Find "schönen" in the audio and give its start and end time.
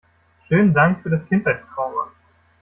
0.47-0.73